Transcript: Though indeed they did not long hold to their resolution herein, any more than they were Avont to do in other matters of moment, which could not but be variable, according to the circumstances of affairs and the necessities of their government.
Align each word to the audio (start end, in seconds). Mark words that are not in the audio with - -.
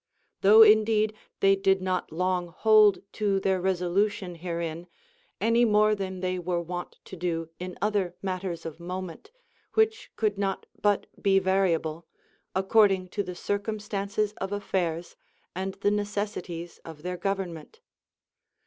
Though 0.41 0.63
indeed 0.63 1.13
they 1.41 1.55
did 1.55 1.79
not 1.79 2.11
long 2.11 2.47
hold 2.47 3.03
to 3.13 3.39
their 3.39 3.61
resolution 3.61 4.33
herein, 4.33 4.87
any 5.39 5.63
more 5.63 5.93
than 5.93 6.21
they 6.21 6.39
were 6.39 6.65
Avont 6.65 6.95
to 7.05 7.15
do 7.15 7.49
in 7.59 7.77
other 7.83 8.15
matters 8.19 8.65
of 8.65 8.79
moment, 8.79 9.29
which 9.75 10.11
could 10.15 10.39
not 10.39 10.65
but 10.81 11.05
be 11.21 11.37
variable, 11.37 12.07
according 12.55 13.09
to 13.09 13.21
the 13.21 13.35
circumstances 13.35 14.33
of 14.37 14.51
affairs 14.51 15.15
and 15.53 15.75
the 15.75 15.91
necessities 15.91 16.79
of 16.83 17.03
their 17.03 17.15
government. 17.17 17.79